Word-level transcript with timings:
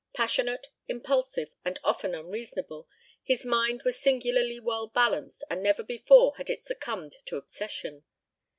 Passionate, 0.15 0.69
impulsive, 0.87 1.55
and 1.63 1.77
often 1.83 2.15
unreasonable, 2.15 2.87
his 3.21 3.45
mind 3.45 3.83
was 3.83 3.99
singularly 4.01 4.59
well 4.59 4.87
balanced 4.87 5.43
and 5.47 5.61
never 5.61 5.83
before 5.83 6.33
had 6.37 6.49
it 6.49 6.63
succumbed 6.63 7.17
to 7.25 7.35
obsession. 7.35 8.03